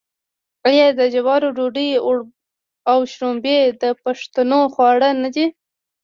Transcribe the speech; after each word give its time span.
آیا 0.67 0.87
د 0.99 1.01
جوارو 1.13 1.49
ډوډۍ 1.57 1.89
او 2.91 2.99
شړومبې 3.11 3.57
د 3.81 3.83
پښتنو 4.03 4.59
خواړه 4.73 5.09
نه 5.23 5.29
دي؟ 5.35 5.45